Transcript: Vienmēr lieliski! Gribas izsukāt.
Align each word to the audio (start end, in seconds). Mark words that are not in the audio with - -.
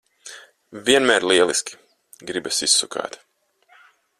Vienmēr 0.87 1.27
lieliski! 1.31 1.77
Gribas 2.31 2.63
izsukāt. 2.69 3.19